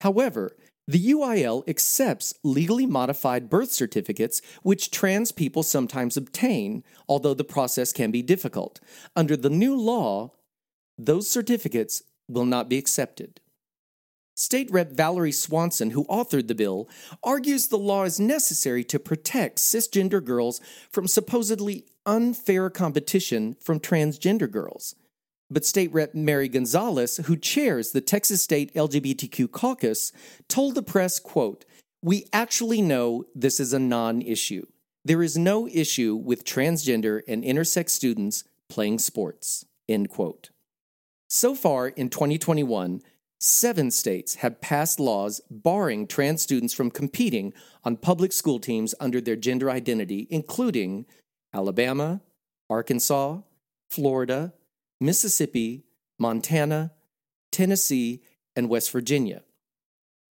However, 0.00 0.56
the 0.86 1.10
UIL 1.10 1.68
accepts 1.68 2.34
legally 2.44 2.86
modified 2.86 3.50
birth 3.50 3.72
certificates, 3.72 4.40
which 4.62 4.92
trans 4.92 5.32
people 5.32 5.64
sometimes 5.64 6.16
obtain, 6.16 6.84
although 7.08 7.34
the 7.34 7.42
process 7.42 7.92
can 7.92 8.12
be 8.12 8.22
difficult. 8.22 8.78
Under 9.16 9.36
the 9.36 9.50
new 9.50 9.76
law, 9.76 10.32
those 10.96 11.28
certificates 11.28 12.02
will 12.28 12.46
not 12.46 12.68
be 12.68 12.78
accepted. 12.78 13.40
State 14.34 14.70
Rep 14.70 14.92
Valerie 14.92 15.32
Swanson, 15.32 15.90
who 15.90 16.04
authored 16.06 16.48
the 16.48 16.54
bill, 16.54 16.88
argues 17.22 17.68
the 17.68 17.78
law 17.78 18.02
is 18.02 18.18
necessary 18.18 18.82
to 18.84 18.98
protect 18.98 19.58
cisgender 19.58 20.22
girls 20.22 20.60
from 20.90 21.06
supposedly 21.06 21.86
unfair 22.04 22.68
competition 22.68 23.56
from 23.60 23.78
transgender 23.78 24.50
girls. 24.50 24.96
But 25.50 25.64
State 25.64 25.92
Rep 25.92 26.14
Mary 26.14 26.48
Gonzalez, 26.48 27.18
who 27.18 27.36
chairs 27.36 27.92
the 27.92 28.00
Texas 28.00 28.42
State 28.42 28.74
LGBTQ 28.74 29.52
caucus, 29.52 30.10
told 30.48 30.74
the 30.74 30.82
press, 30.82 31.20
quote, 31.20 31.64
"We 32.02 32.26
actually 32.32 32.82
know 32.82 33.26
this 33.34 33.60
is 33.60 33.72
a 33.72 33.78
non-issue. 33.78 34.66
There 35.04 35.22
is 35.22 35.36
no 35.36 35.68
issue 35.68 36.16
with 36.16 36.44
transgender 36.44 37.22
and 37.28 37.44
intersex 37.44 37.90
students 37.90 38.42
playing 38.68 38.98
sports." 38.98 39.64
End 39.88 40.08
quote. 40.08 40.50
So 41.28 41.54
far 41.54 41.88
in 41.88 42.08
2021, 42.08 43.02
seven 43.44 43.90
states 43.90 44.36
have 44.36 44.62
passed 44.62 44.98
laws 44.98 45.40
barring 45.50 46.06
trans 46.06 46.40
students 46.40 46.72
from 46.72 46.90
competing 46.90 47.52
on 47.84 47.94
public 47.94 48.32
school 48.32 48.58
teams 48.58 48.94
under 48.98 49.20
their 49.20 49.36
gender 49.36 49.70
identity, 49.70 50.26
including 50.30 51.04
Alabama, 51.52 52.22
Arkansas, 52.70 53.38
Florida, 53.90 54.54
Mississippi, 54.98 55.84
Montana, 56.18 56.92
Tennessee, 57.52 58.22
and 58.56 58.70
West 58.70 58.90
Virginia. 58.90 59.42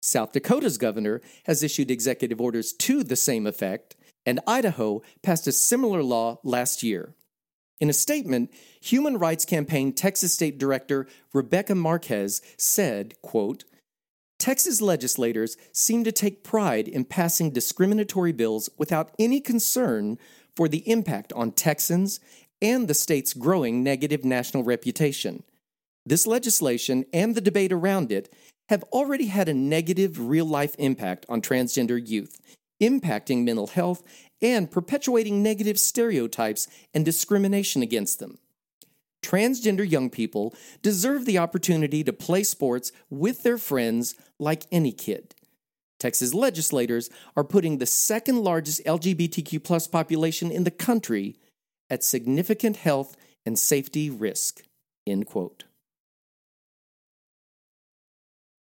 South 0.01 0.31
Dakota's 0.31 0.79
governor 0.79 1.21
has 1.45 1.61
issued 1.61 1.91
executive 1.91 2.41
orders 2.41 2.73
to 2.73 3.03
the 3.03 3.15
same 3.15 3.45
effect, 3.45 3.95
and 4.25 4.39
Idaho 4.47 5.03
passed 5.21 5.45
a 5.45 5.51
similar 5.51 6.01
law 6.01 6.39
last 6.43 6.81
year. 6.81 7.13
In 7.83 7.89
a 7.89 7.93
statement, 7.93 8.49
Human 8.79 9.17
Rights 9.17 9.43
Campaign 9.43 9.91
Texas 9.91 10.33
State 10.33 10.57
Director 10.57 11.05
Rebecca 11.33 11.75
Marquez 11.75 12.41
said, 12.55 13.13
quote, 13.21 13.65
Texas 14.39 14.81
legislators 14.81 15.57
seem 15.73 16.05
to 16.05 16.13
take 16.13 16.45
pride 16.45 16.87
in 16.87 17.03
passing 17.03 17.51
discriminatory 17.51 18.31
bills 18.31 18.69
without 18.77 19.13
any 19.19 19.41
concern 19.41 20.17
for 20.55 20.69
the 20.69 20.89
impact 20.89 21.33
on 21.33 21.51
Texans 21.51 22.21
and 22.61 22.87
the 22.87 22.93
state's 22.93 23.33
growing 23.33 23.83
negative 23.83 24.23
national 24.23 24.63
reputation. 24.63 25.43
This 26.05 26.25
legislation 26.25 27.03
and 27.11 27.35
the 27.35 27.41
debate 27.41 27.73
around 27.73 28.13
it 28.13 28.33
have 28.69 28.83
already 28.93 29.25
had 29.25 29.49
a 29.49 29.53
negative 29.53 30.29
real 30.29 30.45
life 30.45 30.73
impact 30.79 31.25
on 31.27 31.41
transgender 31.41 32.01
youth, 32.01 32.39
impacting 32.81 33.43
mental 33.43 33.67
health 33.67 34.03
and 34.43 34.69
perpetuating 34.69 35.41
negative 35.41 35.79
stereotypes 35.79 36.67
and 36.93 37.03
discrimination 37.03 37.81
against 37.81 38.19
them. 38.19 38.37
Transgender 39.23 39.89
young 39.89 40.09
people 40.09 40.53
deserve 40.81 41.25
the 41.25 41.37
opportunity 41.37 42.03
to 42.03 42.11
play 42.11 42.43
sports 42.43 42.91
with 43.09 43.43
their 43.43 43.57
friends 43.57 44.15
like 44.37 44.67
any 44.71 44.91
kid. 44.91 45.33
Texas 45.97 46.33
legislators 46.33 47.09
are 47.37 47.45
putting 47.45 47.77
the 47.77 47.85
second 47.85 48.43
largest 48.43 48.83
LGBTQ 48.85 49.63
plus 49.63 49.87
population 49.87 50.51
in 50.51 50.65
the 50.65 50.71
country 50.71 51.37
at 51.89 52.03
significant 52.03 52.75
health 52.75 53.15
and 53.45 53.57
safety 53.57 54.09
risk. 54.09 54.63
End 55.07 55.25
quote. 55.25 55.63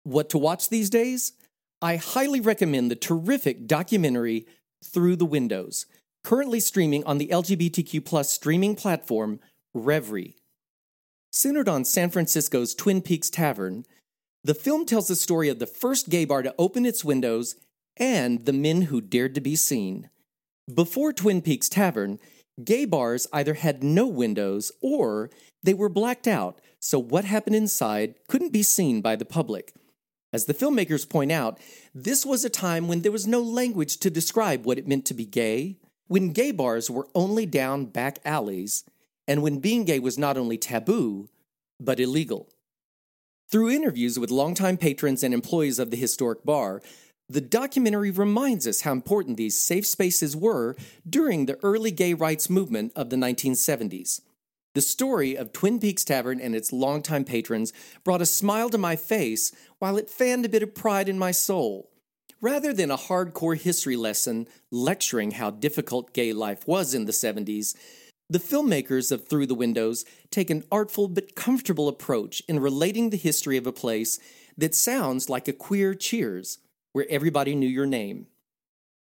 What 0.03 0.29
to 0.29 0.37
watch 0.37 0.69
these 0.69 0.89
days? 0.89 1.33
I 1.81 1.97
highly 1.97 2.39
recommend 2.39 2.89
the 2.89 2.95
terrific 2.95 3.67
documentary 3.67 4.45
through 4.83 5.15
the 5.15 5.25
Windows, 5.25 5.85
currently 6.23 6.59
streaming 6.59 7.03
on 7.03 7.17
the 7.17 7.27
LGBTQ 7.27 8.03
plus 8.03 8.29
streaming 8.29 8.75
platform 8.75 9.39
Revry. 9.75 10.35
Centered 11.31 11.67
on 11.67 11.83
San 11.83 12.09
Francisco's 12.09 12.73
Twin 12.73 13.01
Peaks 13.01 13.29
Tavern, 13.29 13.85
the 14.43 14.53
film 14.53 14.85
tells 14.85 15.07
the 15.07 15.15
story 15.15 15.49
of 15.49 15.59
the 15.59 15.67
first 15.67 16.09
gay 16.09 16.23
bar 16.23 16.41
to 16.41 16.55
open 16.57 16.85
its 16.85 17.03
windows 17.03 17.55
and 17.97 18.45
the 18.45 18.53
men 18.53 18.83
who 18.83 19.01
dared 19.01 19.35
to 19.35 19.41
be 19.41 19.55
seen. 19.55 20.09
Before 20.73 21.11
Twin 21.11 21.41
Peaks 21.41 21.69
Tavern, 21.69 22.19
gay 22.63 22.85
bars 22.85 23.27
either 23.33 23.55
had 23.55 23.83
no 23.83 24.07
windows 24.07 24.71
or 24.81 25.29
they 25.63 25.73
were 25.73 25.89
blacked 25.89 26.27
out, 26.27 26.61
so 26.79 26.99
what 26.99 27.25
happened 27.25 27.55
inside 27.55 28.15
couldn't 28.27 28.53
be 28.53 28.63
seen 28.63 29.01
by 29.01 29.15
the 29.15 29.25
public. 29.25 29.73
As 30.33 30.45
the 30.45 30.53
filmmakers 30.53 31.07
point 31.07 31.31
out, 31.31 31.59
this 31.93 32.25
was 32.25 32.43
a 32.43 32.49
time 32.49 32.87
when 32.87 33.01
there 33.01 33.11
was 33.11 33.27
no 33.27 33.41
language 33.41 33.97
to 33.97 34.09
describe 34.09 34.65
what 34.65 34.77
it 34.77 34.87
meant 34.87 35.05
to 35.05 35.13
be 35.13 35.25
gay, 35.25 35.77
when 36.07 36.33
gay 36.33 36.51
bars 36.51 36.89
were 36.89 37.07
only 37.15 37.45
down 37.45 37.85
back 37.85 38.19
alleys, 38.25 38.83
and 39.27 39.41
when 39.41 39.59
being 39.59 39.85
gay 39.85 39.99
was 39.99 40.17
not 40.17 40.37
only 40.37 40.57
taboo, 40.57 41.29
but 41.79 41.99
illegal. 41.99 42.49
Through 43.49 43.69
interviews 43.69 44.17
with 44.17 44.31
longtime 44.31 44.77
patrons 44.77 45.23
and 45.23 45.33
employees 45.33 45.79
of 45.79 45.91
the 45.91 45.97
historic 45.97 46.43
bar, 46.43 46.81
the 47.27 47.41
documentary 47.41 48.11
reminds 48.11 48.67
us 48.67 48.81
how 48.81 48.91
important 48.91 49.37
these 49.37 49.57
safe 49.57 49.85
spaces 49.85 50.35
were 50.35 50.75
during 51.09 51.45
the 51.45 51.57
early 51.63 51.91
gay 51.91 52.13
rights 52.13 52.49
movement 52.49 52.91
of 52.95 53.09
the 53.09 53.15
1970s. 53.15 54.21
The 54.75 54.81
story 54.81 55.37
of 55.37 55.53
Twin 55.53 55.79
Peaks 55.79 56.03
Tavern 56.03 56.41
and 56.41 56.53
its 56.53 56.73
longtime 56.73 57.23
patrons 57.23 57.71
brought 58.03 58.21
a 58.21 58.25
smile 58.25 58.69
to 58.69 58.77
my 58.77 58.97
face 58.97 59.53
while 59.79 59.95
it 59.95 60.09
fanned 60.09 60.43
a 60.43 60.49
bit 60.49 60.63
of 60.63 60.75
pride 60.75 61.07
in 61.07 61.17
my 61.17 61.31
soul. 61.31 61.89
Rather 62.41 62.73
than 62.73 62.91
a 62.91 62.97
hardcore 62.97 63.57
history 63.57 63.95
lesson 63.95 64.49
lecturing 64.71 65.31
how 65.31 65.49
difficult 65.49 66.13
gay 66.13 66.33
life 66.33 66.67
was 66.67 66.93
in 66.93 67.05
the 67.05 67.13
70s, 67.13 67.73
the 68.29 68.37
filmmakers 68.37 69.13
of 69.13 69.29
Through 69.29 69.45
the 69.45 69.55
Windows 69.55 70.03
take 70.29 70.49
an 70.49 70.65
artful 70.69 71.07
but 71.07 71.35
comfortable 71.35 71.87
approach 71.87 72.43
in 72.49 72.59
relating 72.59 73.11
the 73.11 73.17
history 73.17 73.55
of 73.55 73.65
a 73.65 73.71
place 73.71 74.19
that 74.57 74.75
sounds 74.75 75.29
like 75.29 75.47
a 75.47 75.53
queer 75.53 75.93
Cheers, 75.93 76.57
where 76.91 77.05
everybody 77.09 77.55
knew 77.55 77.65
your 77.65 77.85
name. 77.85 78.27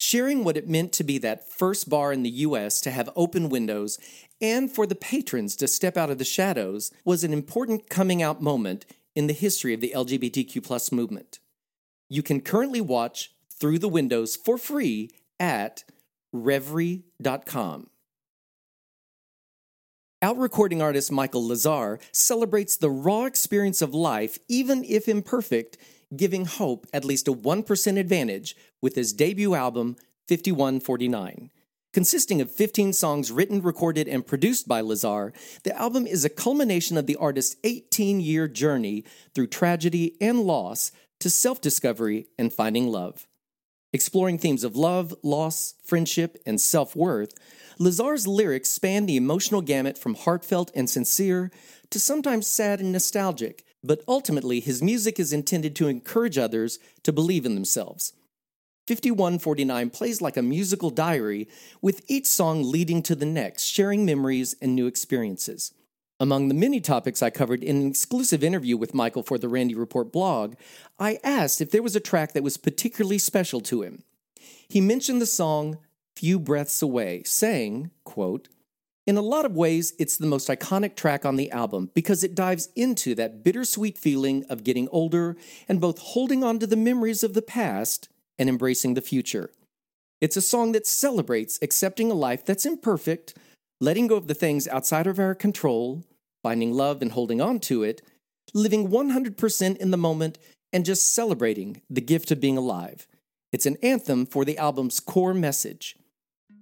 Sharing 0.06 0.44
what 0.44 0.58
it 0.58 0.68
meant 0.68 0.92
to 0.94 1.04
be 1.06 1.18
that 1.20 1.50
first 1.50 1.90
bar 1.90 2.12
in 2.12 2.24
the 2.24 2.30
US 2.30 2.82
to 2.82 2.92
have 2.92 3.10
open 3.16 3.48
windows 3.48 3.98
and 4.42 4.70
for 4.70 4.86
the 4.86 4.96
patrons 4.96 5.56
to 5.56 5.66
step 5.66 5.96
out 5.96 6.10
of 6.10 6.18
the 6.18 6.26
shadows 6.26 6.92
was 7.06 7.24
an 7.24 7.32
important 7.32 7.90
coming 7.90 8.22
out 8.22 8.42
moment 8.42 8.86
in 9.16 9.28
the 9.28 9.34
history 9.34 9.74
of 9.74 9.80
the 9.80 9.94
LGBTQ 9.96 10.92
movement. 10.92 11.40
You 12.10 12.22
can 12.22 12.42
currently 12.42 12.82
watch 12.82 13.32
Through 13.58 13.80
the 13.80 13.88
Windows 13.88 14.36
for 14.36 14.58
free 14.58 15.10
at 15.40 15.86
revry.com. 16.36 17.88
Out 20.22 20.38
recording 20.38 20.82
artist 20.82 21.14
Michael 21.14 21.48
Lazar 21.48 21.98
celebrates 22.12 22.76
the 22.76 22.90
raw 22.90 23.24
experience 23.24 23.82
of 23.82 23.94
life, 23.94 24.38
even 24.50 24.84
if 24.84 25.08
imperfect, 25.08 25.78
giving 26.18 26.46
hope 26.46 26.88
at 26.94 27.06
least 27.06 27.28
a 27.28 27.34
1% 27.34 28.00
advantage 28.00 28.56
with 28.82 28.96
his 28.96 29.14
debut 29.14 29.56
album, 29.56 29.96
5149. 30.28 31.50
Consisting 31.94 32.42
of 32.42 32.50
15 32.50 32.92
songs 32.92 33.32
written, 33.32 33.62
recorded, 33.62 34.08
and 34.08 34.26
produced 34.26 34.68
by 34.68 34.82
Lazar, 34.82 35.32
the 35.64 35.78
album 35.78 36.08
is 36.08 36.26
a 36.26 36.30
culmination 36.30 36.98
of 36.98 37.06
the 37.06 37.16
artist's 37.18 37.56
18 37.64 38.20
year 38.20 38.48
journey 38.48 39.04
through 39.36 39.48
tragedy 39.48 40.16
and 40.20 40.42
loss 40.42 40.92
to 41.20 41.30
self 41.30 41.62
discovery 41.62 42.28
and 42.38 42.52
finding 42.52 42.88
love. 42.88 43.28
Exploring 43.94 44.40
themes 44.40 44.64
of 44.64 44.76
love, 44.76 45.14
loss, 45.22 45.76
friendship, 45.84 46.42
and 46.48 46.60
self 46.60 46.96
worth, 46.96 47.36
Lazar's 47.78 48.28
lyrics 48.28 48.70
span 48.70 49.06
the 49.06 49.16
emotional 49.16 49.62
gamut 49.62 50.00
from 50.00 50.16
heartfelt 50.16 50.72
and 50.76 50.90
sincere 50.90 51.52
to 51.92 52.00
sometimes 52.00 52.48
sad 52.48 52.80
and 52.80 52.92
nostalgic, 52.92 53.64
but 53.84 54.02
ultimately 54.08 54.60
his 54.60 54.82
music 54.82 55.20
is 55.20 55.32
intended 55.32 55.76
to 55.76 55.88
encourage 55.88 56.40
others 56.40 56.80
to 57.04 57.14
believe 57.14 57.46
in 57.46 57.54
themselves. 57.54 58.14
5149 58.88 59.92
plays 59.92 60.22
like 60.22 60.38
a 60.38 60.42
musical 60.42 60.90
diary, 60.90 61.48
with 61.80 62.04
each 62.08 62.26
song 62.26 62.64
leading 62.64 63.04
to 63.04 63.16
the 63.16 63.28
next, 63.28 63.64
sharing 63.64 64.06
memories 64.06 64.56
and 64.60 64.76
new 64.76 64.88
experiences. 64.88 65.72
Among 66.24 66.48
the 66.48 66.54
many 66.54 66.80
topics 66.80 67.22
I 67.22 67.30
covered 67.30 67.62
in 67.62 67.82
an 67.82 67.88
exclusive 67.88 68.46
interview 68.46 68.78
with 68.78 68.94
Michael 68.94 69.24
for 69.24 69.38
the 69.38 69.50
Randy 69.50 69.76
Report 69.76 70.10
blog, 70.10 70.56
I 70.98 71.20
asked 71.22 71.60
if 71.60 71.70
there 71.70 71.84
was 71.84 71.98
a 71.98 72.00
track 72.00 72.32
that 72.32 72.44
was 72.44 72.56
particularly 72.56 73.18
special 73.18 73.60
to 73.60 73.82
him. 73.82 74.04
He 74.70 74.80
mentioned 74.80 75.22
the 75.22 75.26
song 75.26 75.80
Few 76.16 76.40
Breaths 76.40 76.82
Away, 76.82 77.24
saying, 77.26 77.92
quote, 78.06 78.48
in 79.06 79.18
a 79.18 79.22
lot 79.22 79.44
of 79.44 79.58
ways, 79.58 79.94
it's 80.00 80.16
the 80.16 80.26
most 80.26 80.48
iconic 80.48 80.96
track 80.96 81.26
on 81.26 81.36
the 81.36 81.52
album 81.52 81.90
because 81.94 82.24
it 82.24 82.36
dives 82.36 82.70
into 82.74 83.16
that 83.16 83.44
bittersweet 83.44 83.98
feeling 83.98 84.46
of 84.50 84.64
getting 84.64 84.88
older 84.94 85.36
and 85.68 85.82
both 85.82 86.00
holding 86.00 86.42
on 86.42 86.58
to 86.60 86.66
the 86.66 86.78
memories 86.78 87.26
of 87.26 87.34
the 87.34 87.42
past 87.42 88.08
and 88.40 88.48
embracing 88.48 88.94
the 88.94 89.02
future. 89.02 89.50
It's 90.22 90.38
a 90.38 90.42
song 90.42 90.72
that 90.72 90.88
celebrates 90.88 91.60
accepting 91.62 92.10
a 92.10 92.16
life 92.16 92.46
that's 92.46 92.66
imperfect, 92.66 93.34
letting 93.82 94.08
go 94.08 94.16
of 94.16 94.28
the 94.28 94.34
things 94.34 94.70
outside 94.70 95.06
of 95.06 95.20
our 95.20 95.36
control, 95.36 96.06
finding 96.44 96.74
love 96.74 97.02
and 97.02 97.14
holding 97.14 97.42
on 97.42 97.60
to 97.62 97.82
it, 97.84 98.02
living 98.54 98.90
100% 98.90 99.78
in 99.78 99.92
the 99.92 99.98
moment, 99.98 100.38
and 100.72 100.86
just 100.86 101.14
celebrating 101.14 101.82
the 101.90 102.02
gift 102.02 102.30
of 102.32 102.40
being 102.40 102.58
alive. 102.58 103.08
It's 103.52 103.66
an 103.66 103.78
anthem 103.82 104.26
for 104.26 104.44
the 104.46 104.58
album's 104.58 105.00
core 105.00 105.34
message. 105.34 105.96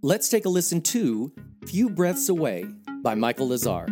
Let's 0.01 0.29
take 0.29 0.45
a 0.45 0.49
listen 0.49 0.81
to 0.81 1.33
Few 1.67 1.89
Breaths 1.89 2.29
Away 2.29 2.65
by 3.03 3.15
Michael 3.15 3.49
Lazar. 3.49 3.87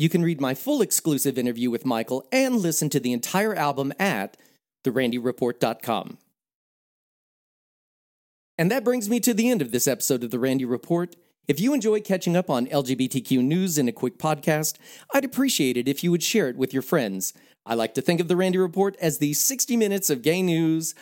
You 0.00 0.08
can 0.08 0.22
read 0.22 0.40
my 0.40 0.54
full 0.54 0.80
exclusive 0.80 1.36
interview 1.36 1.68
with 1.68 1.84
Michael 1.84 2.26
and 2.32 2.56
listen 2.56 2.88
to 2.88 2.98
the 2.98 3.12
entire 3.12 3.54
album 3.54 3.92
at 3.98 4.38
therandyreport.com. 4.82 6.16
And 8.56 8.70
that 8.70 8.82
brings 8.82 9.10
me 9.10 9.20
to 9.20 9.34
the 9.34 9.50
end 9.50 9.60
of 9.60 9.72
this 9.72 9.86
episode 9.86 10.24
of 10.24 10.30
The 10.30 10.38
Randy 10.38 10.64
Report. 10.64 11.16
If 11.48 11.60
you 11.60 11.74
enjoy 11.74 12.00
catching 12.00 12.34
up 12.34 12.48
on 12.48 12.66
LGBTQ 12.68 13.44
news 13.44 13.76
in 13.76 13.88
a 13.88 13.92
quick 13.92 14.16
podcast, 14.16 14.78
I'd 15.12 15.26
appreciate 15.26 15.76
it 15.76 15.86
if 15.86 16.02
you 16.02 16.10
would 16.10 16.22
share 16.22 16.48
it 16.48 16.56
with 16.56 16.72
your 16.72 16.80
friends. 16.82 17.34
I 17.66 17.74
like 17.74 17.92
to 17.92 18.00
think 18.00 18.20
of 18.20 18.28
The 18.28 18.36
Randy 18.36 18.56
Report 18.56 18.96
as 19.02 19.18
the 19.18 19.34
60 19.34 19.76
minutes 19.76 20.08
of 20.08 20.22
gay 20.22 20.40
news, 20.40 20.94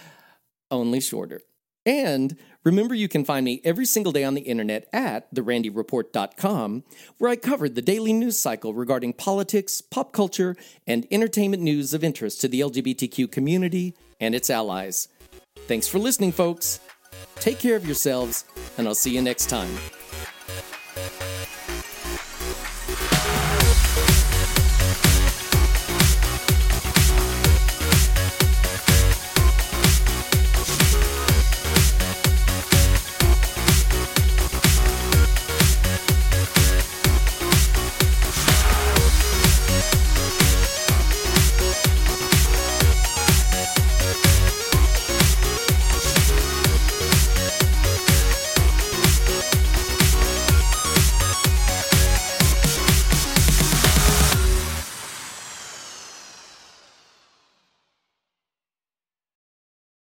only 0.72 0.98
shorter. 0.98 1.40
And 1.88 2.36
remember, 2.64 2.94
you 2.94 3.08
can 3.08 3.24
find 3.24 3.46
me 3.46 3.62
every 3.64 3.86
single 3.86 4.12
day 4.12 4.22
on 4.22 4.34
the 4.34 4.42
internet 4.42 4.86
at 4.92 5.34
therandyreport.com, 5.34 6.84
where 7.16 7.30
I 7.30 7.36
covered 7.36 7.74
the 7.74 7.80
daily 7.80 8.12
news 8.12 8.38
cycle 8.38 8.74
regarding 8.74 9.14
politics, 9.14 9.80
pop 9.80 10.12
culture, 10.12 10.54
and 10.86 11.06
entertainment 11.10 11.62
news 11.62 11.94
of 11.94 12.04
interest 12.04 12.42
to 12.42 12.48
the 12.48 12.60
LGBTQ 12.60 13.32
community 13.32 13.94
and 14.20 14.34
its 14.34 14.50
allies. 14.50 15.08
Thanks 15.60 15.88
for 15.88 15.98
listening, 15.98 16.32
folks. 16.32 16.78
Take 17.36 17.58
care 17.58 17.76
of 17.76 17.86
yourselves, 17.86 18.44
and 18.76 18.86
I'll 18.86 18.94
see 18.94 19.14
you 19.14 19.22
next 19.22 19.48
time. 19.48 19.70